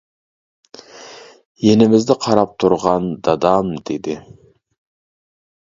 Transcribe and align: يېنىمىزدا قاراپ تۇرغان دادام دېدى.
يېنىمىزدا 1.65 2.17
قاراپ 2.25 2.57
تۇرغان 2.65 3.07
دادام 3.29 3.73
دېدى. 3.93 4.19